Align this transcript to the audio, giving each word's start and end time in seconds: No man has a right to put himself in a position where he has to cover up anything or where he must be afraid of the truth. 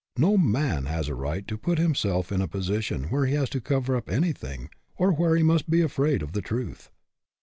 No 0.17 0.35
man 0.35 0.87
has 0.87 1.07
a 1.09 1.13
right 1.13 1.47
to 1.47 1.59
put 1.59 1.77
himself 1.77 2.31
in 2.31 2.41
a 2.41 2.47
position 2.47 3.11
where 3.11 3.27
he 3.27 3.35
has 3.35 3.51
to 3.51 3.61
cover 3.61 3.95
up 3.95 4.09
anything 4.09 4.71
or 4.95 5.11
where 5.11 5.35
he 5.35 5.43
must 5.43 5.69
be 5.69 5.81
afraid 5.83 6.23
of 6.23 6.31
the 6.31 6.41
truth. 6.41 6.89